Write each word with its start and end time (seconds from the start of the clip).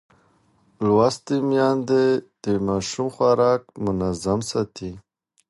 لوستې 0.85 1.35
میندې 1.49 2.03
د 2.43 2.45
ماشوم 2.67 3.07
خوراک 3.15 3.61
منظم 3.85 4.39
ساتي. 4.49 4.91